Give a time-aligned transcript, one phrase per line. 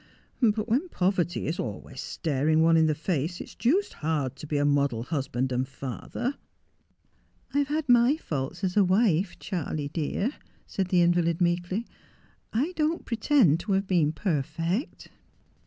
[0.55, 4.57] 'But when poverty is always staring one in the face, it's deuced hard to be
[4.57, 6.37] a model husband and father.''
[7.53, 10.31] I have had my faults as a wife, Charley dear,'
[10.65, 11.85] said the invalid meekly.'
[12.51, 15.09] I don't pretend to have been perfect.'